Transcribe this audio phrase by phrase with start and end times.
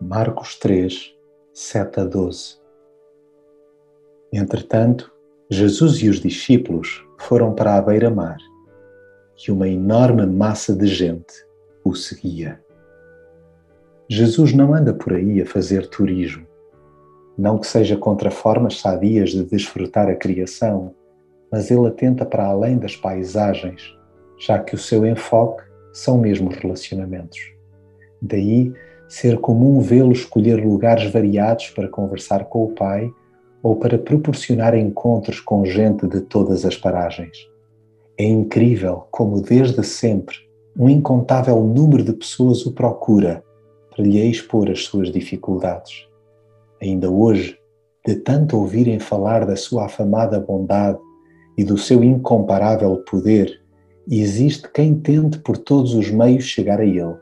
[0.00, 1.16] Marcos 3,
[1.54, 2.58] 7 a 12.
[4.32, 5.12] Entretanto,
[5.48, 8.38] Jesus e os discípulos foram para a beira-mar
[9.46, 11.46] e uma enorme massa de gente
[11.84, 12.60] o seguia.
[14.10, 16.46] Jesus não anda por aí a fazer turismo.
[17.36, 20.94] Não que seja contra formas sadias de desfrutar a criação,
[21.52, 23.94] mas ele atenta para além das paisagens,
[24.38, 25.62] já que o seu enfoque
[25.92, 27.38] são mesmo os relacionamentos.
[28.22, 28.72] Daí
[29.06, 33.12] ser comum vê-lo escolher lugares variados para conversar com o Pai
[33.62, 37.36] ou para proporcionar encontros com gente de todas as paragens.
[38.16, 40.36] É incrível como, desde sempre,
[40.74, 43.44] um incontável número de pessoas o procura
[43.98, 46.06] para lhe expor as suas dificuldades.
[46.80, 47.58] Ainda hoje,
[48.06, 51.00] de tanto ouvirem falar da sua afamada bondade
[51.56, 53.60] e do seu incomparável poder,
[54.08, 57.16] existe quem tente por todos os meios chegar a ele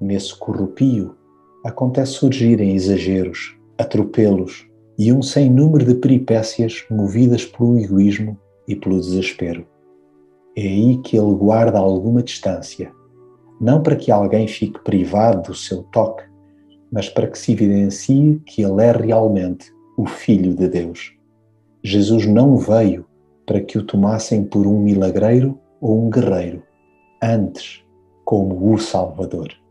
[0.00, 1.14] nesse corrupio,
[1.62, 4.66] acontece surgirem exageros, atropelos
[4.98, 9.66] e um sem número de peripécias movidas pelo egoísmo e pelo desespero.
[10.56, 12.90] É aí que ele guarda alguma distância,
[13.62, 16.24] não para que alguém fique privado do seu toque,
[16.90, 21.14] mas para que se evidencie que ele é realmente o Filho de Deus.
[21.82, 23.06] Jesus não veio
[23.46, 26.62] para que o tomassem por um milagreiro ou um guerreiro,
[27.22, 27.84] antes
[28.24, 29.61] como o Salvador.